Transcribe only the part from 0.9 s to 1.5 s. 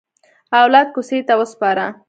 کوڅې ته